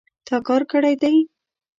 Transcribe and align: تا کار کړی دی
تا 0.27 0.35
کار 0.47 0.61
کړی 0.71 0.95
دی 1.01 1.15